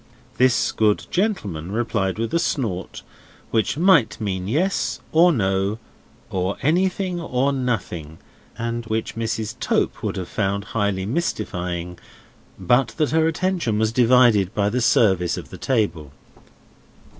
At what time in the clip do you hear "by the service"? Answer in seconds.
14.55-15.37